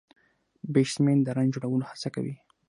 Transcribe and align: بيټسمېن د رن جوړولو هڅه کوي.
بيټسمېن 0.73 1.17
د 1.23 1.27
رن 1.37 1.47
جوړولو 1.53 1.85
هڅه 1.91 2.09
کوي. 2.15 2.35